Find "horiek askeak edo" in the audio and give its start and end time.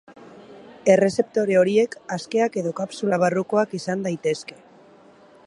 1.59-2.73